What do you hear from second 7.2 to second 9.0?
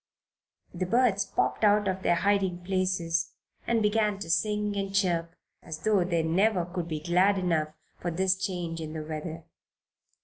enough for this change in